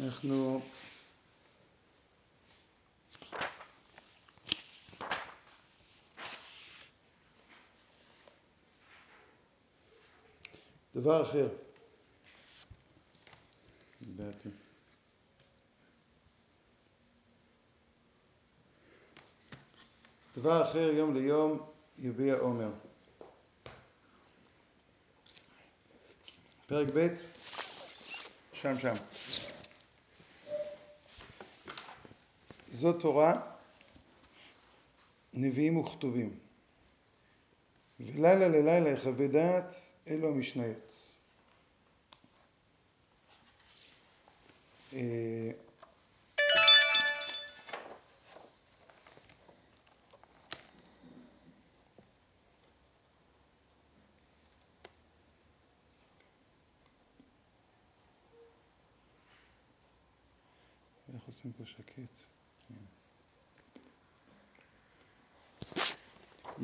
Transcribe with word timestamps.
אנחנו 0.00 0.60
דבר 10.94 11.22
אחר, 11.22 11.48
לדעתי. 14.00 14.48
דבר 20.36 20.64
אחר 20.64 20.90
יום 20.90 21.14
ליום 21.14 21.66
יביע 21.98 22.34
עומר. 22.34 22.70
פרק 26.66 26.88
ב', 26.94 27.06
שם 28.52 28.78
שם. 28.78 28.94
זאת 32.74 33.00
תורה, 33.00 33.40
נביאים 35.34 35.76
וכתובים. 35.76 36.38
ולילה 38.00 38.48
ללילה 38.48 38.90
יחווה 38.90 39.28
דעת, 39.28 39.74
אלו 40.08 40.28
המשניות. 40.28 41.14
אה, 44.92 45.50
איך 61.14 61.22
עושים 61.26 61.52
פה 61.52 61.64
שקט? 61.66 62.34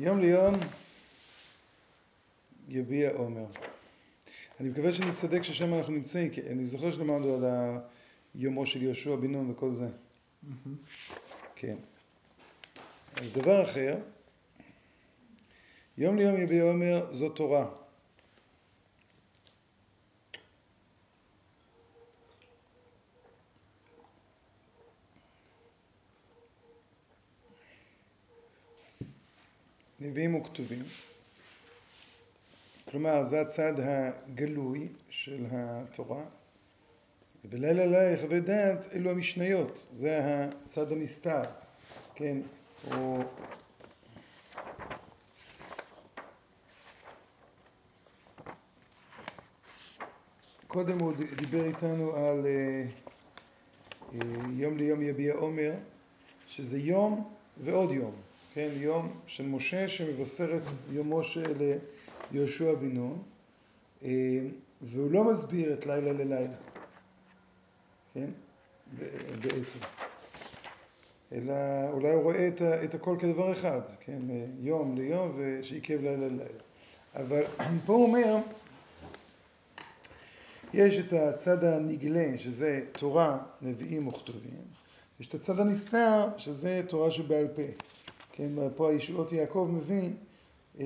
יום 0.03 0.19
ליום 0.19 0.55
יביע 2.69 3.11
עומר. 3.11 3.45
אני 4.59 4.69
מקווה 4.69 4.93
שאני 4.93 5.11
צודק 5.11 5.43
ששם 5.43 5.73
אנחנו 5.73 5.93
נמצאים, 5.93 6.29
כי 6.29 6.41
אני 6.41 6.65
זוכר 6.65 6.91
שלמדנו 6.91 7.33
על 7.35 7.43
יומו 8.35 8.65
של 8.65 8.83
יהושע 8.83 9.15
בן 9.15 9.31
נון 9.31 9.51
וכל 9.51 9.73
זה. 9.73 9.87
כן. 11.55 11.75
אז 13.15 13.33
דבר 13.33 13.63
אחר, 13.63 13.97
יום 15.97 16.17
ליום 16.17 16.41
יביע 16.41 16.63
עומר 16.63 17.13
זו 17.13 17.29
תורה. 17.29 17.80
נביאים 30.11 30.35
וכתובים. 30.35 30.83
כלומר, 32.91 33.23
זה 33.23 33.41
הצד 33.41 33.73
הגלוי 33.77 34.87
של 35.09 35.45
התורה. 35.51 36.23
ולילה 37.45 37.85
לילה 37.85 38.11
יחווה 38.11 38.39
דעת, 38.39 38.95
אלו 38.95 39.11
המשניות, 39.11 39.87
זה 39.91 40.19
הצד 40.23 40.91
הנסתר, 40.91 41.43
כן, 42.15 42.37
או... 42.91 43.23
קודם 50.67 50.99
הוא 50.99 51.13
דיבר 51.35 51.65
איתנו 51.65 52.15
על 52.15 52.45
אה, 52.45 52.83
אה, 54.13 54.19
יום 54.53 54.77
ליום 54.77 55.01
יביע 55.01 55.33
עומר, 55.33 55.73
שזה 56.47 56.77
יום 56.77 57.33
ועוד 57.57 57.91
יום. 57.91 58.30
כן, 58.53 58.69
יום 58.75 59.13
של 59.27 59.45
משה 59.45 59.87
שמבשר 59.87 60.57
את 60.57 60.61
יומו 60.89 61.23
של 61.23 61.77
יהושע 62.31 62.75
בן 62.75 62.91
נון, 62.91 63.23
אה, 64.03 64.09
והוא 64.81 65.11
לא 65.11 65.23
מסביר 65.23 65.73
את 65.73 65.85
לילה 65.85 66.13
ללילה, 66.13 66.57
כן, 68.13 68.29
בעצם, 69.41 69.79
אלא 71.31 71.53
אולי 71.91 72.11
הוא 72.11 72.23
רואה 72.23 72.47
את, 72.47 72.61
את 72.61 72.95
הכל 72.95 73.15
כדבר 73.19 73.53
אחד, 73.53 73.81
כן, 73.99 74.19
יום 74.59 74.97
ליום 74.97 75.31
ושעיכב 75.37 76.01
לילה 76.01 76.27
ללילה. 76.27 76.59
אבל 77.15 77.43
פה 77.85 77.93
הוא 77.93 78.07
אומר, 78.07 78.37
יש 80.73 80.97
את 80.97 81.13
הצד 81.13 81.63
הנגלה, 81.63 82.37
שזה 82.37 82.85
תורה, 82.91 83.37
נביאים 83.61 84.07
וכתובים, 84.07 84.61
יש 85.19 85.27
את 85.27 85.33
הצד 85.33 85.59
הנסתר, 85.59 86.27
שזה 86.37 86.81
תורה 86.87 87.11
שבעל 87.11 87.47
פה. 87.47 87.61
כן, 88.41 88.69
פה 88.75 88.89
הישועות 88.89 89.31
יעקב 89.31 89.69
מביא 89.71 90.09
אה, 90.79 90.85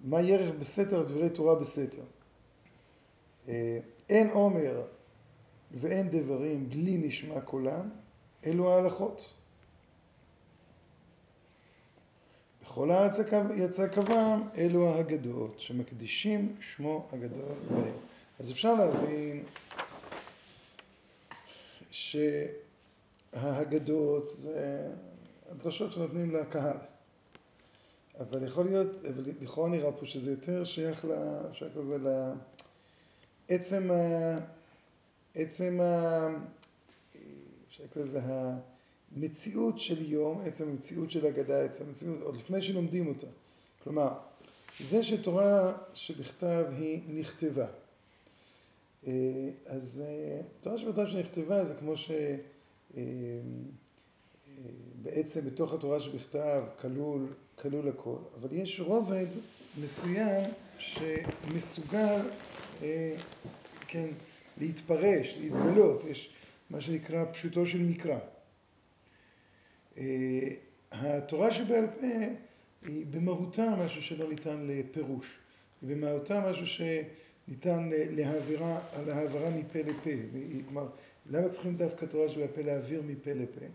מה 0.00 0.20
ירך 0.20 0.54
בסתר 0.54 1.02
דברי 1.02 1.30
תורה 1.30 1.54
בסתר. 1.54 2.02
אה, 3.48 3.78
אין 4.08 4.30
עומר 4.30 4.86
ואין 5.70 6.08
דברים 6.10 6.68
בלי 6.68 6.98
נשמע 6.98 7.40
קולם, 7.40 7.90
אלו 8.46 8.72
ההלכות. 8.72 9.34
בכל 12.62 12.90
הארץ 12.90 13.18
יצא 13.56 13.86
קבם, 13.86 14.42
אלו 14.56 14.88
ההגדות, 14.88 15.60
שמקדישים 15.60 16.56
שמו 16.60 17.08
הגדול 17.12 17.54
בהם. 17.70 17.94
אז 18.38 18.50
אפשר 18.50 18.74
להבין 18.74 19.44
שההגדות 23.32 24.28
זה 24.28 24.88
הדרשות 25.52 25.92
שנותנים 25.92 26.36
לקהל. 26.36 26.76
אבל 28.20 28.46
יכול 28.46 28.64
להיות, 28.64 29.04
אבל 29.04 29.24
לכאורה 29.40 29.68
נראה 29.68 29.92
פה 29.92 30.06
שזה 30.06 30.30
יותר 30.30 30.64
שייך, 30.64 31.06
שייך 31.52 31.76
לזה, 31.76 31.96
לעצם 33.50 33.90
ה... 33.90 34.38
עצם 35.34 35.80
ה... 35.80 36.28
אפשר 37.68 37.84
לקרוא 37.84 38.04
לזה 38.04 38.20
המציאות 39.16 39.80
של 39.80 40.12
יום, 40.12 40.42
עצם 40.46 40.68
המציאות 40.68 41.10
של 41.10 41.26
אגדה, 41.26 41.64
עצם 41.64 41.84
המציאות, 41.86 42.20
עוד 42.22 42.36
לפני 42.36 42.62
שלומדים 42.62 43.08
אותה. 43.08 43.26
כלומר, 43.84 44.12
זה 44.80 45.02
שתורה 45.02 45.72
שבכתב 45.94 46.64
היא 46.78 47.00
נכתבה. 47.08 47.66
אה, 49.06 49.12
אז 49.66 50.02
אה, 50.06 50.40
תורה 50.60 50.78
שבכתב 50.78 51.06
שנכתבה 51.06 51.64
זה 51.64 51.74
כמו 51.74 51.96
ש... 51.96 52.10
בעצם 55.02 55.46
בתוך 55.46 55.72
התורה 55.72 56.00
שבכתב 56.00 56.62
כלול, 56.80 57.26
כלול 57.62 57.88
הכל, 57.88 58.16
אבל 58.40 58.48
יש 58.52 58.80
רובד 58.80 59.26
מסוים 59.80 60.42
שמסוגל, 60.78 62.20
אה, 62.82 63.16
כן, 63.86 64.08
להתפרש, 64.58 65.36
להתגלות, 65.40 66.04
יש 66.04 66.34
מה 66.70 66.80
שנקרא 66.80 67.24
פשוטו 67.32 67.66
של 67.66 67.82
מקרא. 67.82 68.18
אה, 69.98 70.48
התורה 70.92 71.52
שבעל 71.52 71.86
פה 72.00 72.06
היא 72.82 73.06
במהותה 73.10 73.74
משהו 73.84 74.02
שלא 74.02 74.28
ניתן 74.28 74.66
לפירוש, 74.66 75.38
היא 75.82 75.96
במהותה 75.96 76.50
משהו 76.50 76.66
שניתן 76.66 77.90
להעבירה, 77.92 78.80
להעברה 79.06 79.50
מפה 79.50 79.78
לפה. 79.78 80.10
כלומר, 80.66 80.88
למה 81.30 81.48
צריכים 81.48 81.76
דווקא 81.76 82.04
תורה 82.04 82.28
שבעל 82.28 82.48
פה 82.48 82.62
להעביר 82.62 83.02
מפה 83.06 83.32
לפה? 83.32 83.66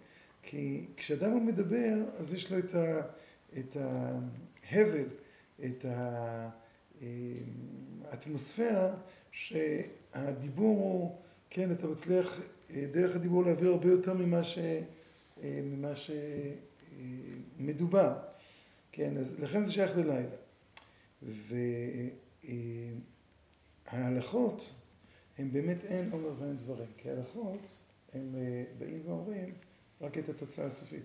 כי 0.49 0.85
כשאדם 0.97 1.45
מדבר, 1.45 1.95
אז 2.17 2.33
יש 2.33 2.51
לו 2.51 2.57
את, 2.59 2.73
ה, 2.75 3.01
את 3.57 3.77
ההבל, 4.69 5.05
את 5.65 5.85
האטמוספירה, 8.05 8.95
שהדיבור 9.31 10.77
הוא, 10.77 11.21
כן, 11.49 11.71
אתה 11.71 11.87
מצליח 11.87 12.41
דרך 12.71 13.15
הדיבור 13.15 13.45
להעביר 13.45 13.69
הרבה 13.69 13.87
יותר 13.87 14.13
ממה, 14.13 14.43
ש, 14.43 14.59
ממה 15.43 15.93
שמדובר. 17.57 18.17
כן, 18.91 19.17
אז 19.17 19.39
לכן 19.39 19.61
זה 19.61 19.73
שייך 19.73 19.91
ללילה. 19.97 20.35
וההלכות 23.91 24.73
הן 25.37 25.51
באמת 25.51 25.83
אין 25.83 26.09
עומר 26.11 26.33
ואין 26.39 26.57
דברים, 26.57 26.89
כי 26.97 27.09
ההלכות 27.09 27.77
הם 28.13 28.35
באים 28.77 29.01
ואומרים 29.05 29.53
רק 30.01 30.17
את 30.17 30.29
התוצאה 30.29 30.65
הסופית. 30.65 31.03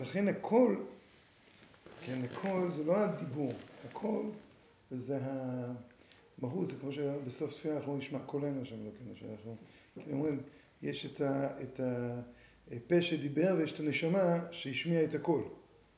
לכן 0.00 0.28
הכל, 0.28 0.76
כן, 2.06 2.20
הכל 2.24 2.68
זה 2.68 2.84
לא 2.84 2.96
הדיבור, 2.96 3.52
הכל 3.90 4.22
זה 4.90 5.18
המהות, 5.22 6.68
זה 6.68 6.76
כמו 6.80 6.92
שבסוף 6.92 7.54
תפילה 7.54 7.76
אנחנו 7.76 7.96
נשמע 7.96 8.18
קולנו 8.18 8.66
שם, 8.66 8.84
לא 8.84 8.90
כן, 8.90 9.20
שאנחנו, 9.20 9.56
כן, 9.94 10.12
אומרים, 10.12 10.40
יש 10.82 11.06
את, 11.06 11.20
ה, 11.20 11.62
את 11.62 11.80
הפה 12.70 13.02
שדיבר 13.02 13.54
ויש 13.58 13.72
את 13.72 13.80
הנשמה 13.80 14.38
שהשמיעה 14.50 15.04
את 15.04 15.14
הכל, 15.14 15.42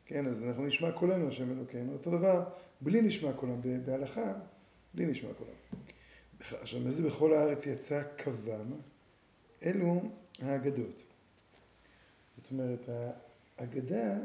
כן, 0.09 0.27
אז 0.27 0.45
אנחנו 0.45 0.67
נשמע 0.67 0.93
קולנו 0.93 1.29
השם 1.29 1.51
אלוקינו. 1.51 1.93
אותו 1.93 2.11
דבר, 2.19 2.45
בלי 2.81 3.01
נשמע 3.01 3.33
קולם, 3.33 3.61
בהלכה, 3.85 4.33
בלי 4.95 5.07
נשמע 5.07 5.35
קולם. 5.35 5.81
עכשיו, 6.41 6.81
מה 6.81 6.91
זה 6.91 7.03
בכל 7.03 7.33
הארץ 7.33 7.67
יצא 7.67 8.03
קוום? 8.25 8.81
אלו 9.63 10.03
האגדות. 10.43 11.03
זאת 12.37 12.51
אומרת, 12.53 12.89
האגדה 13.59 14.17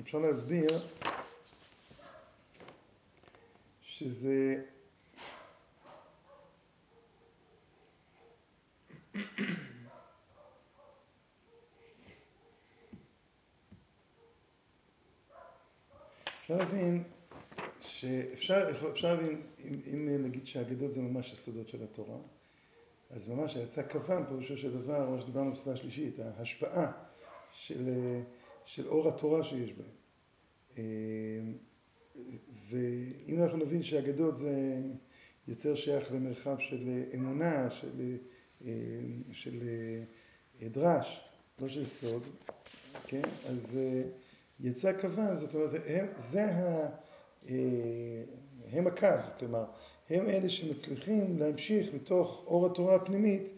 אפשר 0.00 0.18
להסביר 0.18 0.68
שזה 3.82 4.62
אפשר 16.46 16.56
להבין 16.56 17.02
שאפשר 17.80 18.70
אפשר 18.90 19.14
להבין, 19.14 19.42
אם, 19.64 19.80
אם 19.94 20.22
נגיד 20.22 20.46
שהאגדות 20.46 20.92
זה 20.92 21.02
ממש 21.02 21.32
הסודות 21.32 21.68
של 21.68 21.82
התורה, 21.82 22.16
אז 23.10 23.28
ממש 23.28 23.56
היצא 23.56 23.82
כוון, 23.88 24.26
פירושו 24.26 24.56
של 24.56 24.72
דבר, 24.72 25.10
מה 25.10 25.20
שדיברנו 25.20 25.52
בסדרה 25.52 25.74
השלישית, 25.74 26.18
ההשפעה 26.18 26.92
של, 27.52 27.88
של 28.64 28.88
אור 28.88 29.08
התורה 29.08 29.44
שיש 29.44 29.72
בהם. 29.72 29.86
אה, 30.78 30.84
ואם 32.68 33.42
אנחנו 33.42 33.58
נבין 33.58 33.82
שהאגדות 33.82 34.36
זה 34.36 34.80
יותר 35.48 35.74
שייך 35.74 36.12
למרחב 36.12 36.58
של 36.58 37.04
אמונה, 37.14 37.70
של, 37.70 38.16
אה, 38.66 38.70
של 39.32 39.58
אה, 40.62 40.68
דרש, 40.68 41.20
לא 41.58 41.68
של 41.68 41.86
סוד, 41.86 42.22
כן? 43.06 43.22
אז 43.46 43.78
יצא 44.60 45.00
כוון, 45.00 45.34
זאת 45.34 45.54
אומרת, 45.54 45.70
הם, 45.86 46.06
זה 46.16 46.44
ה... 46.44 46.88
הם 48.72 48.86
הקו, 48.86 49.06
כלומר, 49.38 49.64
הם 50.10 50.28
אלה 50.28 50.48
שמצליחים 50.48 51.38
להמשיך 51.38 51.94
מתוך 51.94 52.44
אור 52.46 52.66
התורה 52.66 52.94
הפנימית 52.94 53.52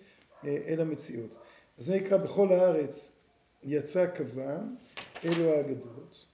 אל 0.44 0.80
המציאות. 0.80 1.36
זה 1.76 2.00
נקרא 2.00 2.16
בכל 2.16 2.52
הארץ 2.52 3.18
יצא 3.62 4.06
כוון, 4.16 4.76
אלו 5.24 5.48
האגדות. 5.48 6.26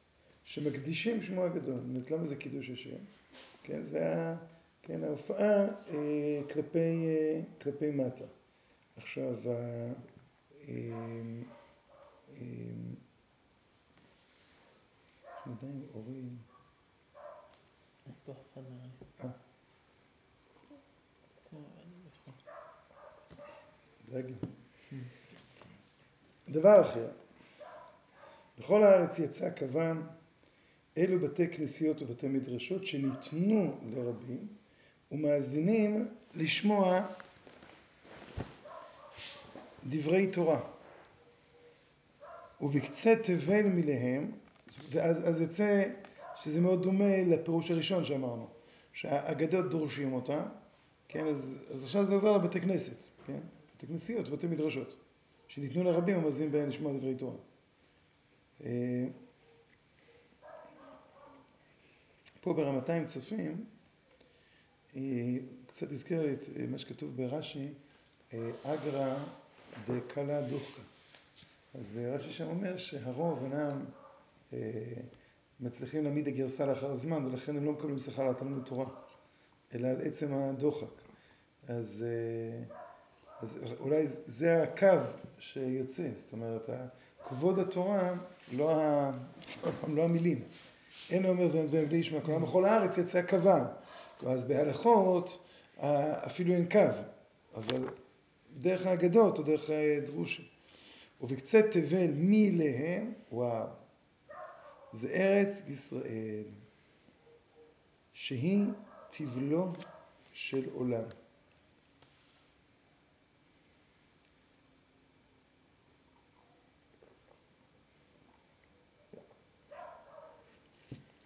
שמקדישים 0.45 1.23
שמו 1.23 1.45
הגדול. 1.45 1.81
זאת 1.99 2.11
למה 2.11 2.27
זה 2.27 2.37
קידוש 2.37 2.71
השם? 2.71 2.97
כן, 3.63 3.83
זה 3.83 4.15
ה, 4.17 4.37
כן, 4.83 5.05
ההופעה 5.05 5.67
אה, 5.91 6.41
כלפי, 6.53 6.79
אה, 6.79 7.41
כלפי 7.63 7.91
מטה. 7.91 8.25
עכשיו, 8.97 9.51
ה, 9.51 9.55
אה, 10.69 10.75
אה, 12.37 12.45
עדיין 15.47 15.83
אורי... 15.95 16.23
אה. 19.25 19.29
דבר 26.49 26.81
אחר, 26.83 27.11
בכל 28.59 28.85
הארץ 28.85 29.19
יצא 29.19 29.51
כוון 29.59 30.07
אלו 30.99 31.21
בתי 31.21 31.49
כנסיות 31.49 32.03
ובתי 32.03 32.29
מדרשות 32.29 32.87
שניתנו 32.87 33.79
לרבים 33.95 34.49
ומאזינים 35.13 36.09
לשמוע 36.35 37.01
דברי 39.87 40.33
תורה. 40.33 40.61
ובקצה 42.61 43.15
תבל 43.23 43.63
מלהם, 43.63 44.33
ואז 44.91 45.29
אז 45.29 45.41
יצא 45.41 45.85
שזה 46.37 46.61
מאוד 46.61 46.83
דומה 46.83 47.23
לפירוש 47.27 47.71
הראשון 47.71 48.05
שאמרנו, 48.05 48.47
שהאגדות 48.93 49.71
דורשים 49.71 50.13
אותה, 50.13 50.47
כן, 51.09 51.27
אז, 51.27 51.65
אז 51.71 51.85
עכשיו 51.85 52.05
זה 52.05 52.15
עובר 52.15 52.37
לבתי 52.37 52.61
כנסת, 52.61 53.05
כן, 53.27 53.39
בתי 53.77 53.87
כנסיות 53.87 54.29
ובתי 54.29 54.47
מדרשות, 54.47 54.97
שניתנו 55.49 55.85
לרבים 55.85 56.19
ומאזינים 56.19 56.53
בהם 56.53 56.69
לשמוע 56.69 56.93
דברי 56.93 57.15
תורה. 57.15 57.37
אה, 58.65 59.05
פה 62.41 62.53
ברמתיים 62.53 63.07
צופים, 63.07 63.65
אה, 64.97 65.01
קצת 65.67 65.93
הזכיר 65.93 66.33
את 66.33 66.45
אה, 66.57 66.67
מה 66.67 66.79
שכתוב 66.79 67.17
ברש"י, 67.17 67.69
אגרא 68.65 69.17
דקלה 69.89 70.43
דוחקה. 70.43 70.83
אז 71.75 71.99
רש"י 72.03 72.33
שם 72.33 72.47
אומר 72.47 72.77
שהרוב 72.77 73.43
אינם 73.45 73.85
מצליחים 75.61 76.05
להעמיד 76.05 76.29
הגרסה 76.29 76.67
לאחר 76.67 76.95
זמן, 76.95 77.27
ולכן 77.27 77.57
הם 77.57 77.65
לא 77.65 77.73
מקבלים 77.73 77.99
שכר 77.99 78.23
על 78.23 78.35
תלמוד 78.35 78.65
תורה, 78.65 78.87
אלא 79.75 79.89
על 79.89 79.97
עצם 80.03 80.35
הדוחק. 80.35 80.87
אז, 81.69 82.05
אז 83.41 83.59
אולי 83.81 84.07
זה 84.27 84.63
הקו 84.63 84.87
שיוצא, 85.39 86.09
זאת 86.17 86.33
אומרת, 86.33 86.71
כבוד 87.29 87.59
התורה, 87.59 88.15
לא, 88.53 88.81
ה... 88.81 89.11
לא 89.89 90.05
המילים. 90.05 90.43
אין 91.11 91.27
אומר 91.27 91.49
ואין 91.53 91.89
בלי 91.89 91.97
ישמע, 91.97 92.21
כלומר 92.21 92.47
בכל 92.47 92.65
הארץ 92.65 92.99
יצא 92.99 93.23
קוון. 93.23 93.63
אז 94.27 94.45
בהלכות 94.45 95.45
אפילו 96.27 96.55
אין 96.55 96.69
קו, 96.69 96.79
אבל 97.55 97.89
דרך 98.57 98.87
האגדות 98.87 99.39
או 99.39 99.43
דרך 99.43 99.71
דרוש. 100.07 100.51
ובקצה 101.21 101.61
תבל 101.63 102.11
מי 102.15 102.51
להם, 102.51 103.13
וואו, 103.33 103.67
זה 104.95 105.09
ארץ 105.09 105.63
ישראל, 105.69 106.45
שהיא 108.13 108.67
תבלו 109.11 109.73
של 110.33 110.69
עולם. 110.73 111.05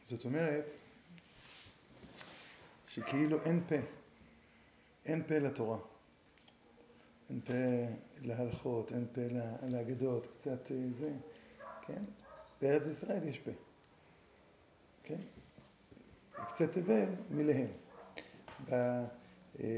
זאת 0.04 0.24
אומרת 0.24 0.72
שכאילו 2.88 3.42
אין 3.42 3.64
פה, 3.68 3.74
אין 5.06 5.22
פה 5.28 5.38
לתורה, 5.38 5.78
אין 7.30 7.40
פה 7.40 7.52
להלכות, 8.20 8.92
אין 8.92 9.06
פה 9.12 9.20
לאגדות, 9.68 10.26
קצת 10.26 10.72
אה, 10.72 10.76
זה, 10.90 11.12
כן? 11.86 12.02
בארץ 12.62 12.86
ישראל 12.86 13.28
יש 13.28 13.38
פה, 13.38 13.50
כן? 15.02 15.20
קצת 16.48 16.72
תבל 16.72 17.04
מלהם. 17.30 17.66
אה, 18.72 19.04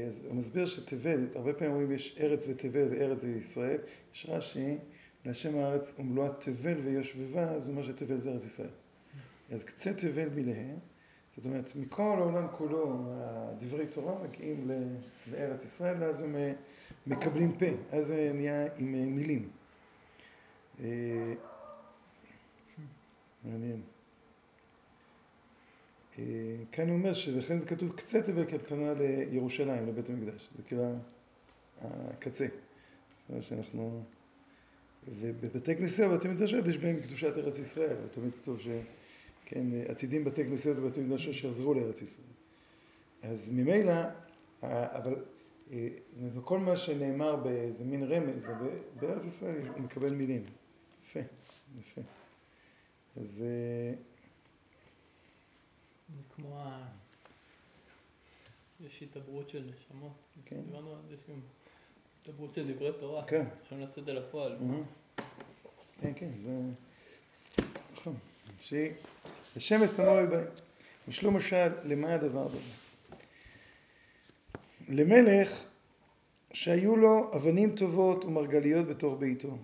אז 0.07 0.25
הוא 0.25 0.35
מסביר 0.35 0.67
שתבל, 0.67 1.27
הרבה 1.35 1.53
פעמים 1.53 1.71
אומרים 1.71 1.91
יש 1.91 2.17
ארץ 2.19 2.45
ותבל 2.47 2.87
וארץ 2.91 3.19
זה 3.21 3.29
ישראל, 3.29 3.77
יש 4.13 4.25
רש"י, 4.29 4.77
להשם 5.25 5.57
הארץ 5.57 5.93
ומלואה 5.99 6.29
תבל 6.33 6.77
ויושבבה, 6.83 7.51
אז 7.51 7.67
הוא 7.67 7.71
אומר 7.71 7.83
שתבל 7.83 8.19
זה 8.19 8.31
ארץ 8.31 8.45
ישראל. 8.45 8.69
אז 9.51 9.63
קצה 9.63 9.93
תבל 9.93 10.29
מלהם, 10.29 10.79
זאת 11.35 11.45
אומרת, 11.45 11.75
מכל 11.75 12.15
העולם 12.17 12.47
כולו 12.57 13.03
דברי 13.59 13.87
תורה 13.87 14.23
מגיעים 14.23 14.71
לארץ 15.31 15.63
ישראל, 15.63 15.95
ואז 15.99 16.21
הם 16.21 16.35
אה, 16.35 16.53
מקבלים 17.07 17.57
פה, 17.57 17.65
אז 17.91 18.07
זה 18.07 18.31
נהיה 18.33 18.65
עם 18.77 18.95
אה, 18.95 19.05
מילים. 19.05 19.49
אה, 23.45 23.51
מעניין. 23.51 23.81
כאן 26.71 26.87
הוא 26.89 26.97
אומר 26.97 27.13
שלכן 27.13 27.57
זה 27.57 27.65
כתוב 27.65 27.91
קצה 27.95 28.21
תבל 28.21 28.49
כהתקנה 28.49 28.93
לירושלים, 28.93 29.87
לבית 29.87 30.09
המקדש, 30.09 30.49
זה 30.57 30.63
כאילו 30.63 30.95
הקצה. 31.81 32.47
זאת 33.15 33.29
אומרת 33.29 33.43
שאנחנו... 33.43 34.03
ובבתי 35.07 35.75
כנסיה 35.75 36.09
ובתי 36.09 36.27
מדרשות 36.27 36.67
יש 36.67 36.77
בהם 36.77 36.99
קדושת 37.01 37.33
ארץ 37.37 37.59
ישראל, 37.59 37.95
ותמיד 38.05 38.33
כתוב 38.33 38.59
ש... 38.59 38.67
כן, 39.45 39.67
עתידים 39.87 40.23
בתי 40.23 40.45
כנסיות 40.45 40.77
ובתי 40.77 41.01
מקדשות 41.01 41.33
שיחזרו 41.33 41.73
לארץ 41.73 42.01
ישראל. 42.01 42.27
אז 43.21 43.51
ממילא, 43.53 43.93
אבל 44.61 45.15
כל 46.43 46.59
מה 46.59 46.77
שנאמר 46.77 47.35
באיזה 47.35 47.85
מין 47.85 48.03
רמז, 48.03 48.51
בארץ 48.99 49.25
ישראל 49.25 49.67
הוא 49.67 49.81
מקבל 49.81 50.13
מילים. 50.13 50.43
יפה, 51.05 51.19
יפה. 51.79 52.01
זה 53.15 53.93
כמו 56.35 56.59
ה... 56.59 56.87
יש 58.85 59.03
התעברות 59.03 59.49
של 59.49 59.71
נשמות. 59.75 60.11
כן. 60.45 60.61
דיברנו 60.61 60.91
על 60.91 61.01
זה 61.09 61.15
שגם 61.25 61.39
התעברות 62.21 62.53
של 62.53 62.73
דברי 62.73 62.91
תורה. 62.99 63.25
כן. 63.27 63.45
צריכים 63.55 63.79
לצאת 63.81 64.09
אל 64.09 64.17
הפועל. 64.17 64.57
כן, 66.01 66.11
כן, 66.15 66.29
זה... 66.33 66.59
נכון. 67.93 68.15
שהשם 68.61 69.83
אסתמור 69.83 70.25
בהם. 70.25 70.45
משלום 71.07 71.37
משל, 71.37 71.69
למה 71.83 72.13
הדבר 72.13 72.47
דומה? 72.47 72.75
למלך 74.89 75.65
שהיו 76.53 76.95
לו 76.95 77.31
אבנים 77.35 77.75
טובות 77.75 78.25
ומרגליות 78.25 78.87
בתוך 78.87 79.19
ביתו, 79.19 79.57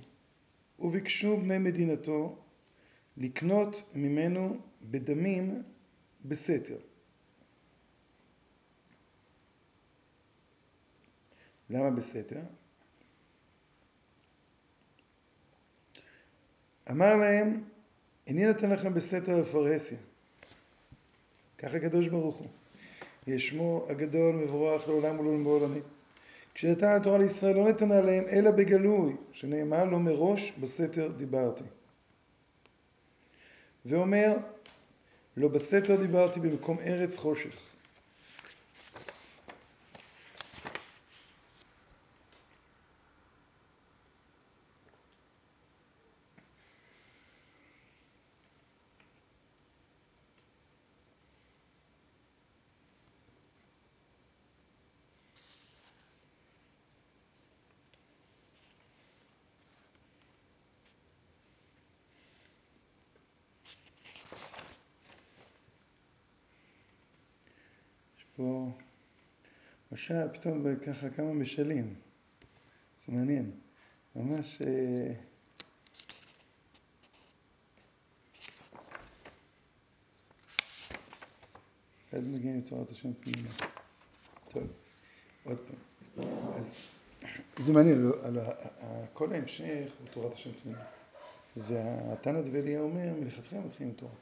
וביקשו 0.79 1.37
בני 1.37 1.57
מדינתו 1.57 2.35
לקנות 3.17 3.83
ממנו 3.95 4.57
בדמים 4.81 5.63
בסתר. 6.25 6.77
למה 11.69 11.91
בסתר? 11.91 12.39
אמר 16.91 17.15
להם, 17.15 17.63
איני 18.27 18.45
נותן 18.45 18.69
לכם 18.69 18.93
בסתר 18.93 19.41
בפרהסיה. 19.41 19.97
ככה 21.57 21.77
הקדוש 21.77 22.07
ברוך 22.07 22.35
הוא. 22.35 22.47
שמו 23.37 23.85
הגדול 23.89 24.35
מבורך 24.35 24.87
לעולם 24.87 25.19
ולעולמי. 25.19 25.79
כשנתן 26.53 26.87
התורה 26.87 27.17
לישראל 27.17 27.55
לא 27.55 27.69
נתנה 27.69 28.01
להם 28.01 28.23
אלא 28.29 28.51
בגלוי, 28.51 29.15
שנאמר 29.31 29.83
לו 29.83 29.99
מראש 29.99 30.53
בסתר 30.59 31.11
דיברתי. 31.17 31.63
ואומר, 33.87 34.37
לא 35.37 35.47
בסתר 35.47 35.95
דיברתי 35.95 36.39
במקום 36.39 36.79
ארץ 36.79 37.17
חושך. 37.17 37.76
פה 68.37 68.71
משל, 69.91 70.33
פתאום 70.33 70.75
ככה 70.75 71.09
כמה 71.09 71.33
משלים. 71.33 71.95
זה 73.05 73.11
מעניין. 73.11 73.51
ממש... 74.15 74.61
אה, 74.61 75.13
אז 82.11 82.27
מגיעים 82.27 82.57
לתורת 82.57 82.91
השם 82.91 83.13
פנימה. 83.13 83.49
טוב, 84.51 84.63
עוד 85.43 85.57
פעם. 85.57 86.27
אז 86.55 86.75
זה 87.59 87.73
מעניין, 87.73 87.97
לא, 87.97 88.41
כל 89.13 89.33
ההמשך 89.33 89.91
הוא 89.99 90.07
תורת 90.11 90.33
השם 90.33 90.51
פנימה. 90.63 90.83
והתנא 91.57 92.41
דבליה 92.41 92.79
אומר, 92.79 93.13
מלכתחילה 93.19 93.61
מתחילים 93.61 93.93
תורה. 93.93 94.13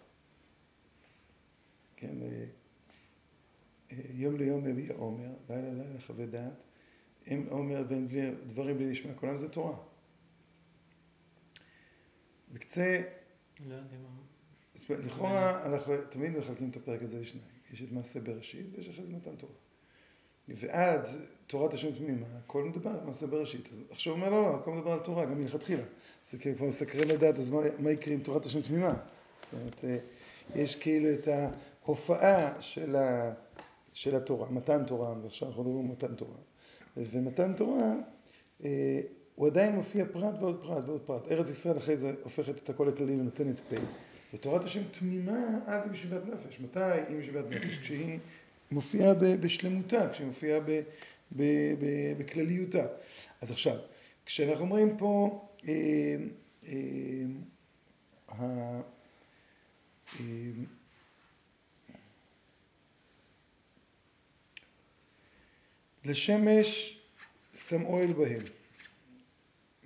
כן, 1.96 2.22
אה, 2.22 2.46
יום 4.14 4.36
ליום 4.36 4.68
יביע 4.68 4.94
עומר, 4.94 5.30
לילה 5.50 5.74
לילה 5.74 6.02
חווה 6.08 6.26
דעת, 6.26 6.54
אם 7.28 7.46
עומר 7.50 7.84
ואין 7.90 8.08
דברים 8.48 8.78
בלי 8.78 8.92
לשמוע 8.92 9.14
כולם 9.16 9.38
זה 9.38 9.50
תורה. 9.50 9.76
בקצה... 12.54 13.02
לא 13.70 13.76
לכאורה 14.90 15.66
אנחנו 15.66 15.94
תמיד 16.10 16.38
מחלקים 16.38 16.70
את 16.70 16.76
הפרק 16.76 17.04
הזה 17.04 17.20
לשניים. 17.20 17.48
יש 17.74 17.82
את 17.82 17.92
מעשה 17.92 18.20
בראשית 18.20 18.66
ויש 18.72 18.90
אחרי 18.90 19.06
זה 19.06 19.14
מתן 19.14 19.36
תורה. 19.36 19.54
ועד 20.48 21.08
תורת 21.48 21.74
השם 21.74 21.96
תמימה, 21.96 22.26
הכל 22.38 22.64
מדבר 22.64 22.90
על 22.90 23.06
מעשה 23.06 23.28
בראשית. 23.28 23.70
אז 23.72 23.84
עכשיו 23.90 24.14
הוא 24.14 24.22
אומר 24.22 24.30
לא, 24.30 24.44
לא, 24.44 24.56
הכל 24.56 24.72
מדבר 24.72 24.92
על 24.92 25.00
תורה, 25.00 25.26
גם 25.26 25.42
מלכתחילה. 25.42 25.84
זה 26.26 26.38
כאילו 26.38 26.56
כבר 26.56 26.68
מסקרן 26.68 27.08
לדעת, 27.08 27.38
אז 27.38 27.50
מה, 27.50 27.60
מה 27.80 27.92
יקרה 27.92 28.14
עם 28.14 28.20
תורת 28.20 28.46
השם 28.46 28.62
תמימה? 28.62 28.94
זאת 29.38 29.54
אומרת, 29.54 29.84
אה, 29.84 29.98
יש 30.56 30.76
כאילו 30.76 31.14
את 31.14 31.28
ההופעה 31.28 32.62
של 32.62 32.96
ה... 32.96 33.34
של 33.96 34.16
התורה, 34.16 34.52
מתן 34.52 34.86
תורה, 34.86 35.14
ועכשיו 35.24 35.48
אנחנו 35.48 35.64
מדברים 35.64 35.86
על 35.86 35.92
מתן 35.92 36.16
תורה. 36.16 36.38
ומתן 36.98 37.54
תורה, 37.54 37.94
אה, 38.64 39.02
הוא 39.36 39.48
עדיין 39.48 39.76
מופיע 39.76 40.06
פרט 40.12 40.36
ועוד 40.40 40.64
פרט 40.64 40.84
ועוד 40.88 41.02
פרט. 41.02 41.32
ארץ 41.32 41.50
ישראל 41.50 41.78
אחרי 41.78 41.98
זה 41.98 42.14
הופכת 42.24 42.58
את 42.64 42.70
הכל 42.70 42.92
לכללי 42.94 43.14
ונותנת 43.14 43.60
פה. 43.60 43.76
ותורת 44.34 44.64
השם 44.64 44.84
תמימה, 44.92 45.60
אז 45.66 45.84
היא 45.84 45.92
בישיבת 45.92 46.26
נפש. 46.26 46.60
מתי 46.60 46.80
היא 46.80 47.18
בישיבת 47.18 47.46
נפש? 47.50 47.78
כשהיא 47.78 48.20
מופיעה 48.72 49.14
בשלמותה, 49.14 50.10
כשהיא 50.10 50.28
מופיעה 50.28 50.60
בכלליותה. 52.18 52.86
אז 53.42 53.52
עכשיו, 53.52 53.78
כשאנחנו 54.26 54.66
אומרים 54.66 54.98
פה, 54.98 55.42
אה, 55.68 56.16
אה, 56.68 56.76
לשמש 66.06 67.00
שם 67.56 67.86
אוהל 67.86 68.14
בהם. 68.14 68.42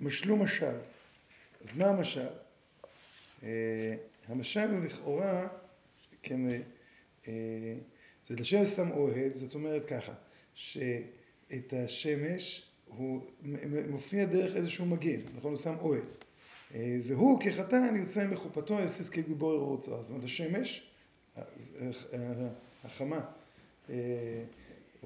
משלו 0.00 0.36
משל. 0.36 0.76
אז 1.64 1.76
מה 1.76 1.86
המשל? 1.86 2.26
אה, 3.42 3.94
המשל 4.28 4.70
הוא 4.70 4.84
לכאורה, 4.84 5.48
כן, 6.22 6.40
אה, 7.28 7.74
זה 8.28 8.34
לשמש 8.36 8.68
שם 8.68 8.90
אוהל, 8.90 9.30
זאת 9.34 9.54
אומרת 9.54 9.84
ככה, 9.84 10.12
שאת 10.54 11.72
השמש 11.72 12.66
הוא 12.86 13.20
מופיע 13.88 14.24
דרך 14.24 14.56
איזשהו 14.56 14.86
מגן, 14.86 15.20
נכון? 15.36 15.50
הוא 15.50 15.58
שם 15.58 15.74
אוהל. 15.80 16.02
אה, 16.74 16.98
והוא 17.02 17.40
כחתן 17.40 17.96
יוצא 17.96 18.26
מחופתו, 18.26 18.80
יסיס 18.80 19.08
כגיבור 19.08 19.54
ירוצה. 19.54 20.02
זאת 20.02 20.10
אומרת, 20.10 20.24
השמש, 20.24 20.90
החמה, 22.84 23.20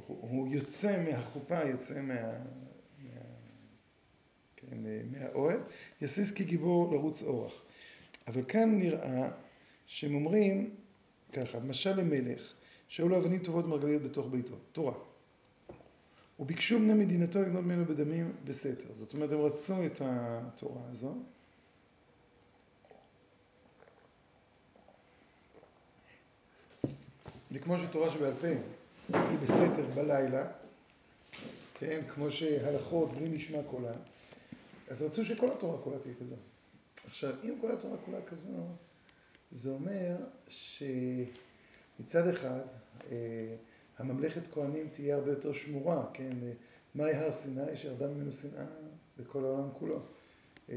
הוא 0.07 0.49
יוצא 0.49 1.03
מהחופה, 1.05 1.65
יוצא 1.65 2.01
מה... 2.01 2.15
כן, 4.57 4.77
מהאוהל, 5.11 5.59
יסיס 6.01 6.31
כגיבור 6.31 6.95
לרוץ 6.95 7.23
אורח. 7.23 7.63
אבל 8.27 8.43
כאן 8.49 8.79
נראה 8.79 9.31
שהם 9.87 10.15
אומרים 10.15 10.75
ככה, 11.33 11.59
משל 11.61 12.01
למלך, 12.01 12.55
שהיו 12.89 13.09
לו 13.09 13.19
אבנים 13.19 13.39
טובות 13.39 13.67
מרגליות 13.67 14.03
בתוך 14.03 14.27
ביתו, 14.31 14.55
תורה. 14.73 14.95
וביקשו 16.39 16.79
בני 16.79 16.95
מדינתו 16.95 17.43
לגנות 17.43 17.65
ממנו 17.65 17.85
בדמים 17.85 18.33
בסתר. 18.45 18.89
זאת 18.95 19.15
אומרת, 19.15 19.33
הם 19.33 19.41
רצו 19.41 19.87
את 19.87 20.01
התורה 20.05 20.83
הזו. 20.91 21.15
וכמו 27.53 27.79
שתורה 27.79 28.11
שבעל 28.11 28.35
פה 28.41 28.47
היא 29.13 29.39
בסתר 29.39 29.87
בלילה, 29.95 30.47
כן, 31.75 32.01
כמו 32.09 32.31
שהלכות 32.31 33.13
בלי 33.13 33.29
נשמע 33.29 33.63
קולה, 33.71 33.93
אז 34.89 35.03
רצו 35.03 35.25
שכל 35.25 35.53
התורה 35.53 35.79
כולה 35.83 35.99
תהיה 35.99 36.15
כזו. 36.15 36.35
עכשיו, 37.07 37.35
אם 37.45 37.55
כל 37.61 37.73
התורה 37.73 37.97
כולה 38.05 38.23
כזו, 38.23 38.49
זה 39.51 39.71
אומר 39.71 40.17
שמצד 40.49 42.29
אחד, 42.29 42.61
אה, 43.11 43.57
הממלכת 43.99 44.47
כהנים 44.47 44.89
תהיה 44.89 45.17
הרבה 45.17 45.31
יותר 45.31 45.53
שמורה, 45.53 46.07
כן? 46.13 46.33
מהי 46.95 47.15
הר 47.15 47.33
סיני 47.33 47.77
שירדה 47.77 48.09
ממנו 48.09 48.33
שנאה 48.33 48.67
לכל 49.19 49.45
העולם 49.45 49.69
כולו. 49.79 50.01
אה, 50.71 50.77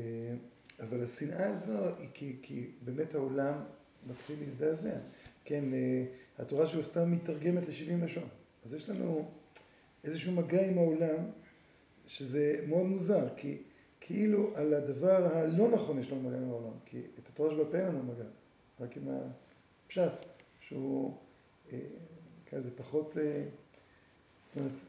אבל 0.80 1.04
השנאה 1.04 1.50
הזו 1.50 1.96
היא 2.00 2.10
כי, 2.14 2.36
כי 2.42 2.72
באמת 2.82 3.16
העולם 3.16 3.64
מתחיל 4.08 4.40
להזדעזע. 4.40 4.98
כן, 5.48 5.74
אה, 5.74 6.06
התורה 6.38 6.68
שבכתב 6.68 7.04
מתרגמת 7.04 7.68
ל-70 7.68 8.06
לשון. 8.06 8.30
אז 8.66 8.74
יש 8.74 8.90
לנו 8.90 9.32
איזשהו 10.04 10.32
מגע 10.32 10.68
עם 10.68 10.78
העולם, 10.78 11.32
שזה 12.08 12.66
מאוד 12.68 12.86
מוזר, 12.86 13.28
כי 13.38 13.58
כאילו 14.00 14.56
על 14.56 14.74
הדבר 14.74 15.26
הלא 15.36 15.70
נכון 15.70 16.00
יש 16.00 16.12
לנו 16.12 16.22
מגע 16.22 16.38
עם 16.38 16.50
העולם, 16.50 16.74
כי 16.86 17.02
את 17.20 17.30
התורה 17.30 17.52
שבעל 17.52 17.76
אין 17.76 17.86
לנו 17.86 18.04
מגע, 18.04 18.24
רק 18.80 18.98
עם 18.98 19.04
הפשט, 19.86 20.12
שהוא, 20.60 21.18
אה, 21.72 21.80
כן, 22.46 22.62
זה 22.62 22.72
פחות, 22.78 23.18
אה, 23.18 23.44
זאת 24.42 24.58
אומרת, 24.58 24.80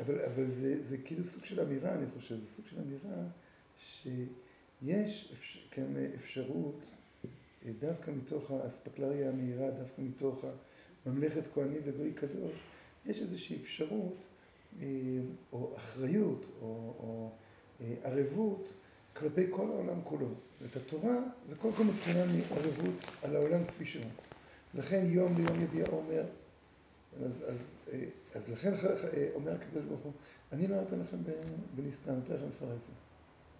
אבל, 0.00 0.24
אבל 0.24 0.46
זה, 0.46 0.82
זה 0.82 0.98
כאילו 0.98 1.24
סוג 1.24 1.44
של 1.44 1.60
אמירה, 1.60 1.94
אני 1.94 2.06
חושב, 2.16 2.36
זה 2.36 2.46
סוג 2.46 2.66
של 2.66 2.76
אמירה 2.80 3.24
שיש 3.78 5.66
כן, 5.70 5.86
אפשרות 6.14 6.94
דווקא 7.78 8.10
מתוך 8.10 8.50
האספקלריה 8.50 9.28
המהירה, 9.28 9.70
דווקא 9.70 10.02
מתוך 10.02 10.44
הממלכת 11.06 11.46
כהנים 11.54 11.80
וגוי 11.84 12.12
קדוש, 12.12 12.52
יש 13.06 13.20
איזושהי 13.22 13.56
אפשרות 13.56 14.26
אה, 14.80 14.86
או 15.52 15.76
אחריות 15.76 16.46
או, 16.60 16.66
או 16.98 17.30
אה, 17.80 17.94
ערבות 18.02 18.72
כלפי 19.16 19.46
כל 19.50 19.66
העולם 19.70 20.02
כולו. 20.04 20.28
ואת 20.60 20.76
התורה 20.76 21.18
זה 21.44 21.56
קודם 21.56 21.74
כל 21.74 21.84
מתחילה 21.84 22.24
מערבות 22.26 23.12
על 23.22 23.36
העולם 23.36 23.64
כפי 23.64 23.86
שהוא. 23.86 24.04
לכן 24.74 25.06
יום 25.08 25.36
ליום 25.36 25.60
יביע 25.60 25.86
עומר, 25.86 26.24
אז, 27.24 27.44
אז 27.48 27.78
אה, 27.92 28.04
אז 28.34 28.48
לכן 28.48 28.72
אומר 29.34 29.52
הקדוש 29.52 29.84
ברוך 29.84 30.00
הוא, 30.00 30.12
אני 30.52 30.66
לא 30.66 30.80
נותן 30.80 31.00
לכם 31.00 31.16
בנסתר, 31.76 32.10
אני 32.10 32.18
נותן 32.18 32.34
לכם 32.34 32.48
בפרהסיה. 32.48 32.94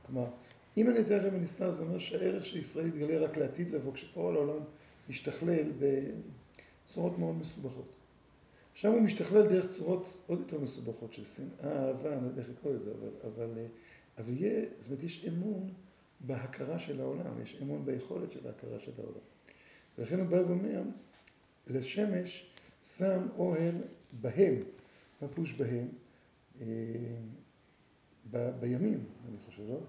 כלומר, 0.07 0.27
אם 0.77 0.91
אני 0.91 0.99
נותן 0.99 1.19
לכם 1.19 1.31
בנסתר, 1.31 1.71
זה 1.71 1.83
אומר 1.83 1.99
שהערך 1.99 2.45
של 2.45 2.59
ישראל 2.59 2.87
יתגלה 2.87 3.19
רק 3.19 3.37
לעתיד 3.37 3.71
לבוא, 3.71 3.93
כשכל 3.95 4.37
העולם 4.37 4.63
משתכלל 5.09 5.73
בצורות 5.79 7.19
מאוד 7.19 7.35
מסובכות. 7.35 7.97
שם 8.75 8.93
הוא 8.93 9.01
משתכלל 9.01 9.47
דרך 9.47 9.67
צורות 9.71 10.23
עוד 10.27 10.39
יותר 10.39 10.61
מסובכות 10.61 11.13
של 11.13 11.25
שנאה, 11.25 11.89
אהבה, 11.89 12.13
אני 12.13 12.23
לא 12.23 12.29
יודע 12.29 12.43
איך 12.43 12.51
לקרוא 12.51 12.73
לזה, 12.73 12.91
אבל, 12.91 13.11
אבל, 13.25 13.59
אבל 14.19 14.33
יהיה, 14.33 14.65
זאת 14.79 14.91
אומרת, 14.91 15.03
יש 15.03 15.27
אמון 15.29 15.73
בהכרה 16.21 16.79
של 16.79 17.01
העולם, 17.01 17.43
יש 17.43 17.59
אמון 17.63 17.85
ביכולת 17.85 18.33
של 18.33 18.47
ההכרה 18.47 18.81
של 18.81 18.93
העולם. 18.99 19.21
ולכן 19.99 20.21
הוא 20.21 20.27
בא 20.27 20.37
ואומר, 20.37 20.83
לשמש 21.67 22.51
שם 22.83 23.27
אוהל 23.37 23.75
בהם, 24.21 24.63
מה 25.23 25.29
פירוש 25.29 25.53
בהם? 25.53 25.89
אה, 26.61 26.67
ב, 28.31 28.51
בימים, 28.61 29.05
אני 29.29 29.37
חושב, 29.47 29.63
לא? 29.69 29.81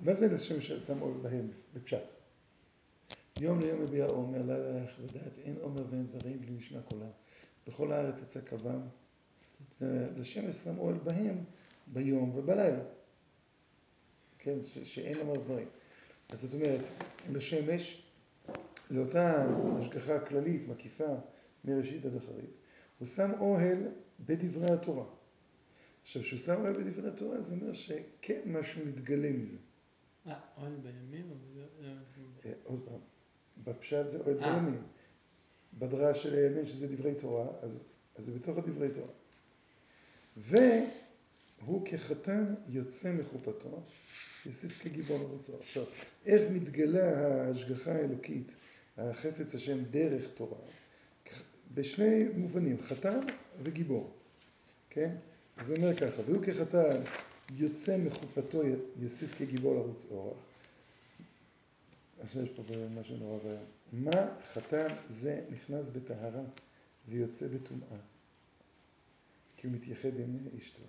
מה 0.00 0.14
זה 0.14 0.28
לשמש 0.28 0.72
שם 0.72 1.02
אוהל 1.02 1.18
בהם 1.22 1.48
בפשט? 1.74 2.12
יום 3.40 3.60
ליום 3.60 3.82
מביע 3.82 4.06
עומר, 4.06 4.42
לילה 4.42 4.72
לילה 4.72 4.86
ודעת, 5.00 5.38
אין 5.44 5.56
עומר 5.60 5.82
ואין 5.90 6.06
דברים 6.06 6.40
בלי 6.40 6.52
נשמע 6.52 6.80
קולם. 6.82 7.10
בכל 7.66 7.92
הארץ 7.92 8.22
יצא 8.22 8.40
קבם. 8.40 8.80
לשמש 10.16 10.56
שם 10.56 10.78
אוהל 10.78 10.94
בהם 10.94 11.44
ביום 11.86 12.36
ובלילה. 12.36 12.82
כן, 14.38 14.58
שאין 14.84 15.18
לומר 15.18 15.40
דברים. 15.40 15.68
אז 16.28 16.40
זאת 16.40 16.54
אומרת, 16.54 16.86
לשמש, 17.32 18.02
לאותה 18.90 19.46
השגחה 19.78 20.20
כללית, 20.20 20.68
מקיפה, 20.68 21.14
מראשית 21.64 22.04
עד 22.06 22.16
אחרית, 22.16 22.56
הוא 22.98 23.06
שם 23.06 23.30
אוהל 23.40 23.88
בדברי 24.20 24.70
התורה. 24.70 25.04
עכשיו, 26.02 26.22
כשהוא 26.22 26.38
שם 26.38 26.60
אוהל 26.60 26.72
בדברי 26.72 27.08
התורה, 27.08 27.40
זה 27.40 27.54
אומר 27.54 27.72
שכן 27.72 28.40
משהו 28.46 28.86
מתגלה 28.86 29.32
מזה. 29.32 29.56
אה, 30.26 30.34
אוהל 30.56 30.76
בימים? 30.76 31.30
אה, 32.44 32.52
עוד 32.64 32.82
פעם, 32.84 33.00
בפשט 33.64 34.06
זה 34.06 34.18
אוהל 34.18 34.44
אה. 34.44 34.54
בימים. 34.54 34.82
בדרש 35.78 36.22
של 36.22 36.34
הימין, 36.34 36.66
שזה 36.66 36.96
דברי 36.96 37.14
תורה, 37.14 37.46
אז, 37.62 37.92
אז 38.16 38.24
זה 38.24 38.32
בתוך 38.32 38.58
הדברי 38.58 38.88
תורה. 38.94 39.12
והוא 40.36 41.86
כחתן 41.86 42.54
יוצא 42.68 43.12
מחופתו, 43.12 43.82
יסיס 44.46 44.76
כגיבור 44.80 45.18
לרוצו. 45.18 45.56
עכשיו, 45.56 45.84
איך 46.26 46.50
מתגלה 46.50 47.18
ההשגחה 47.18 47.92
האלוקית, 47.92 48.56
החפץ 48.96 49.54
השם 49.54 49.84
דרך 49.84 50.28
תורה? 50.34 50.58
בשני 51.74 52.24
מובנים, 52.36 52.82
חתן 52.82 53.20
וגיבור, 53.62 54.10
כן? 54.90 55.16
אז 55.56 55.70
הוא 55.70 55.76
אומר 55.78 55.96
ככה, 55.96 56.22
והוא 56.26 56.44
כחתן 56.44 57.00
יוצא 57.54 57.96
מחופתו 57.98 58.62
יסיס 59.00 59.34
כגיבור 59.34 59.74
לרוץ 59.74 60.06
אורח. 60.10 60.38
עכשיו 62.20 62.42
יש 62.42 62.48
פה 62.48 62.62
משהו 63.00 63.16
נורא 63.16 63.38
ואיום. 63.44 63.64
מה 63.92 64.36
חתן 64.52 64.94
זה 65.08 65.44
נכנס 65.50 65.90
בטהרה 65.90 66.42
ויוצא 67.08 67.48
בטומאה? 67.48 67.98
כי 69.56 69.66
הוא 69.66 69.74
מתייחד 69.74 70.20
עם 70.20 70.38
אשתו. 70.58 70.82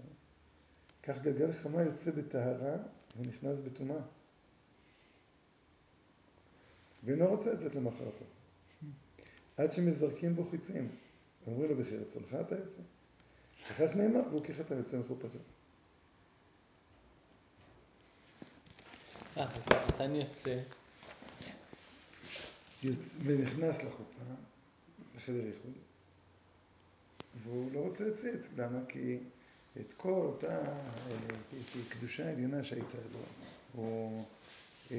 כך 1.04 1.22
גלגל 1.22 1.54
חמה 1.54 1.84
יוצא 1.84 2.12
בטהרה 2.12 2.78
ונכנס 3.18 3.60
בטומאה. 3.60 4.02
ואינו 7.04 7.28
רוצה 7.28 7.54
לצאת 7.54 7.76
למחרתו. 7.76 8.26
עד 9.58 9.72
שמזרקים 9.72 10.36
בו 10.36 10.44
חיצים. 10.44 10.90
אומרים 11.48 11.72
לו 11.72 11.78
בחיר 11.78 12.04
צולך 12.04 12.36
אתה 12.36 12.56
יוצא. 12.56 12.82
וכך 13.72 13.96
נאמר, 13.96 14.22
והוא 14.30 14.44
כחתן 14.44 14.78
יוצא 14.78 15.00
מחופתו. 15.00 15.40
אה, 19.38 19.46
חתן 19.46 20.16
יוצא. 20.16 20.60
ונכנס 23.24 23.84
לחופה, 23.84 24.22
לחדר 25.16 25.46
איחוד, 25.46 25.74
והוא 27.44 27.72
לא 27.72 27.80
רוצה 27.80 28.08
לצאת. 28.08 28.40
למה? 28.58 28.80
כי 28.90 29.18
את 29.80 29.94
כל 29.94 30.10
אותה 30.10 30.62
אה, 30.66 31.16
קדושה 31.90 32.30
עליונה 32.30 32.64
שהייתה 32.64 32.98
לו, 33.14 33.20
הוא, 33.74 34.26
אה, 34.92 34.98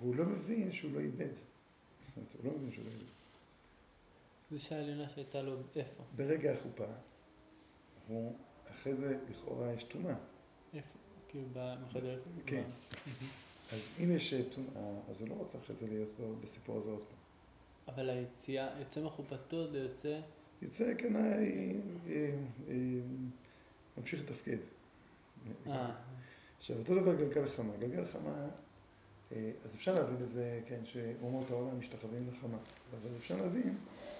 הוא 0.00 0.16
לא 0.16 0.24
מבין 0.24 0.72
שהוא 0.72 0.92
לא 0.92 1.00
איבד. 1.00 1.34
זאת 2.02 2.16
אומרת, 2.16 2.32
הוא 2.32 2.52
לא 2.52 2.58
מבין 2.58 2.72
שהוא 2.72 2.84
לא 2.84 2.90
איבד. 2.90 3.04
קדושה 4.48 4.78
עליונה 4.78 5.08
שהייתה 5.08 5.42
לו 5.42 5.56
איפה? 5.76 6.02
ברגע 6.16 6.52
החופה, 6.52 6.86
הוא, 8.08 8.36
אחרי 8.70 8.94
זה 8.94 9.18
לכאורה 9.30 9.72
יש 9.72 9.84
טומאה. 9.84 10.14
איפה? 10.74 11.01
כאילו 11.32 11.46
בחדר? 11.54 12.18
כן. 12.46 12.62
אז 13.72 13.92
אם 14.04 14.10
יש 14.10 14.34
טומאה, 14.54 14.90
אז 15.10 15.20
הוא 15.20 15.28
לא 15.28 15.34
רוצה 15.34 15.58
אחרי 15.58 15.76
זה 15.76 15.86
להיות 15.86 16.20
בסיפור 16.42 16.76
הזה 16.76 16.90
עוד 16.90 17.02
פעם. 17.02 17.18
אבל 17.94 18.10
היציאה, 18.10 18.68
יוצא 18.78 19.00
מחופתו 19.00 19.70
זה 19.70 19.78
יוצא... 19.78 20.20
יוצא, 20.62 20.94
כן, 20.98 21.16
אה, 21.16 21.22
אה, 21.22 22.30
אה, 22.68 22.74
ממשיך 23.98 24.20
לתפקד. 24.20 24.58
עכשיו, 26.58 26.78
אותו 26.78 27.00
דבר 27.00 27.14
גלגל 27.14 27.48
חמה. 27.48 27.76
גלגל 27.76 28.04
חמה, 28.04 28.48
אז 29.64 29.74
אפשר 29.74 29.94
להבין 29.94 30.22
את 30.22 30.28
זה, 30.28 30.60
כן, 30.66 30.80
שאומות 30.84 31.50
העולם 31.50 31.78
משתחווים 31.78 32.28
לחמה. 32.32 32.58
אבל 32.90 33.10
אפשר 33.16 33.36
להבין 33.36 33.76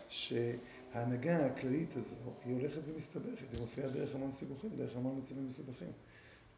שההנהגה 0.08 1.46
הכללית 1.46 1.96
הזו, 1.96 2.16
היא 2.44 2.54
הולכת 2.54 2.80
ומסתבכת, 2.86 3.52
היא 3.52 3.60
מופיעה 3.60 3.88
דרך 3.88 4.14
המון 4.14 4.30
סיבוכים, 4.30 4.70
דרך 4.76 4.96
המון 4.96 5.18
מצבים 5.18 5.46
מסובכים. 5.46 5.92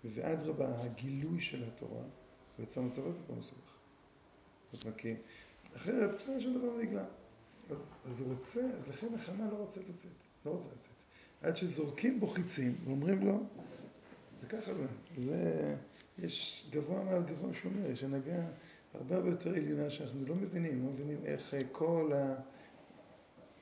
ואדרבה, 0.05 0.83
הגילוי 0.83 1.40
של 1.40 1.64
התורה, 1.64 2.03
הוא 2.57 2.64
יצא 2.64 2.81
מצב 2.81 3.03
עוד 3.05 3.17
יותר 3.17 3.35
מסובך. 3.35 3.75
זאת 4.73 4.85
אומרת, 4.85 5.01
אחרת 5.77 6.14
בסדר 6.14 6.40
שום 6.40 6.55
דבר 6.55 6.67
לא 6.67 6.83
נגלה. 6.83 7.05
אז, 7.71 7.95
אז 8.05 8.21
הוא 8.21 8.29
רוצה, 8.35 8.61
אז 8.77 8.88
לכן 8.88 9.14
החמה 9.14 9.51
לא 9.51 9.57
רוצה 9.57 9.81
לצאת, 9.88 10.11
לא 10.47 10.51
רוצה 10.51 10.69
לצאת. 10.77 11.05
עד 11.43 11.57
שזורקים 11.57 12.21
בו 12.21 12.27
חיצים 12.27 12.77
ואומרים 12.85 13.27
לו, 13.27 13.40
זה 14.40 14.47
ככה 14.47 14.75
זה, 14.75 14.87
זה, 15.17 15.77
יש 16.19 16.67
גבוה 16.71 17.05
מעל 17.05 17.23
גבוה 17.23 17.55
שומר, 17.55 17.90
יש 17.90 18.05
הנהגה 18.05 18.47
הרבה 18.95 19.17
הרבה 19.17 19.31
יותר 19.31 19.51
עליונה 19.51 19.90
שאנחנו 19.90 20.27
לא 20.27 20.35
מבינים, 20.35 20.85
לא 20.85 20.90
מבינים 20.90 21.25
איך 21.25 21.55
כל 21.73 22.12
ה... 22.14 22.35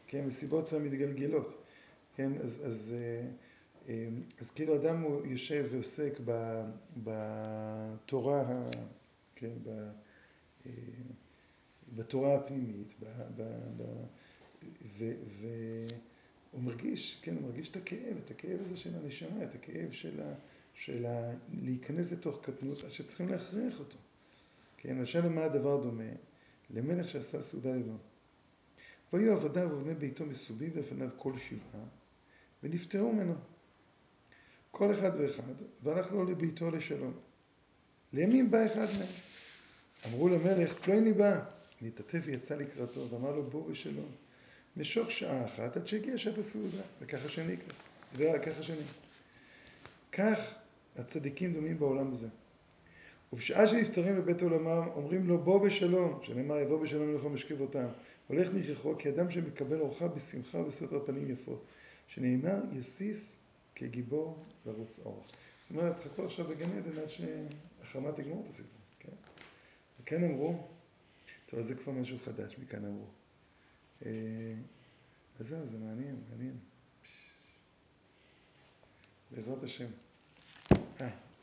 כן, 0.06 0.26
מסיבות 0.26 0.72
המתגלגלות, 0.72 1.64
כן, 2.16 2.32
אז, 2.34 2.62
אז, 2.66 2.94
אה, 2.96 2.98
אה, 2.98 3.30
אז 4.40 4.50
כאילו 4.50 4.76
אדם 4.76 5.00
הוא 5.00 5.26
יושב 5.26 5.66
ועוסק 5.70 6.20
בתורה, 6.96 8.44
כן, 9.36 9.52
אה, 10.66 10.70
בתורה 11.96 12.34
הפנימית, 12.34 12.94
ב, 13.00 13.04
ב, 13.36 13.42
ב, 13.76 13.82
ו, 14.98 15.12
והוא 15.40 16.62
מרגיש, 16.62 17.18
כן, 17.22 17.34
הוא 17.34 17.42
מרגיש 17.42 17.68
את 17.68 17.76
הכאב, 17.76 18.16
את 18.24 18.30
הכאב 18.30 18.60
הזה 18.60 18.76
של 18.76 18.94
הנשמה, 18.94 19.44
את 19.44 19.54
הכאב 19.54 19.92
של, 19.92 20.20
ה, 20.20 20.34
של 20.74 21.06
ה, 21.06 21.32
להיכנס 21.62 22.12
לתוך 22.12 22.38
קטנות, 22.42 22.84
עד 22.84 22.90
שצריכים 22.90 23.28
להכריח 23.28 23.80
אותו. 23.80 23.98
כן, 24.76 25.00
עכשיו 25.02 25.22
למה 25.22 25.44
הדבר 25.44 25.82
דומה? 25.82 26.12
למלך 26.70 27.08
שעשה 27.08 27.42
סעודה 27.42 27.70
לבנו. 27.70 27.98
והיו 29.12 29.32
עבדיו 29.32 29.68
ובני 29.72 29.94
ביתו 29.94 30.26
מסובים 30.26 30.70
לפניו 30.76 31.08
כל 31.16 31.38
שבעה, 31.38 31.84
ונפטרו 32.62 33.12
ממנו. 33.12 33.34
כל 34.74 34.92
אחד 34.92 35.10
ואחד, 35.18 35.52
והלך 35.82 36.12
לו 36.12 36.24
לביתו 36.24 36.70
לשלום. 36.70 37.12
לימים 38.12 38.50
בא 38.50 38.66
אחד 38.66 38.86
מהם. 38.98 39.08
אמרו 40.06 40.28
למלך, 40.28 40.74
פלוני 40.74 41.12
בא. 41.12 41.40
נתעטף 41.82 42.20
ויצא 42.24 42.54
לקראתו, 42.54 43.10
ואמר 43.10 43.36
לו, 43.36 43.42
בוא 43.42 43.70
בשלום. 43.70 44.10
משוך 44.76 45.10
שעה 45.10 45.44
אחת 45.44 45.76
עד 45.76 45.86
שהגיע 45.86 46.18
שעת 46.18 46.38
הסעודה, 46.38 46.82
וככה 47.00 47.28
שני 47.28 47.56
כך, 47.56 47.74
וככה 48.16 48.62
שני. 48.62 48.84
כך 50.12 50.54
הצדיקים 50.96 51.52
דומים 51.52 51.78
בעולם 51.78 52.12
הזה. 52.12 52.28
ובשעה 53.32 53.68
שנפטרים 53.68 54.16
בבית 54.16 54.42
עולמם, 54.42 54.88
אומרים 54.94 55.28
לו 55.28 55.38
בוא 55.38 55.66
בשלום, 55.66 56.20
שנאמר 56.22 56.58
יבוא 56.58 56.82
בשלום 56.82 57.14
לכל 57.16 57.28
משכבותם. 57.28 57.86
הולך 58.26 58.48
נכרחו 58.54 58.94
כי 58.98 59.08
אדם 59.08 59.30
שמקבל 59.30 59.80
אורחה 59.80 60.08
בשמחה 60.08 60.58
ובסבר 60.58 61.06
פנים 61.06 61.30
יפות. 61.30 61.66
שנאמר 62.06 62.58
יסיס 62.72 63.41
כגיבור 63.74 64.44
לרוץ 64.66 64.98
אורח. 64.98 65.26
זאת 65.60 65.70
אומרת, 65.70 65.98
חכו 65.98 66.24
עכשיו 66.24 66.48
בגן 66.48 66.78
עדן 66.78 66.98
עד 66.98 67.08
שהחמה 67.08 68.12
תגמור 68.12 68.42
את 68.44 68.48
הסיפור, 68.48 68.80
כן? 68.98 69.12
וכן 70.00 70.24
אמרו, 70.24 70.68
טוב, 71.46 71.60
זה 71.60 71.74
כבר 71.74 71.92
משהו 71.92 72.18
חדש, 72.18 72.58
מכאן 72.58 72.84
אמרו. 72.84 73.06
אה, 74.06 74.10
אז 75.40 75.46
זהו, 75.48 75.66
זה 75.66 75.78
מעניין, 75.78 76.22
מעניין. 76.30 76.58
בעזרת 79.30 79.62
השם. 79.62 79.88